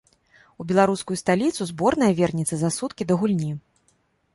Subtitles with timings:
[0.63, 3.53] У беларускую сталіцу зборная вернецца за суткі да гульні.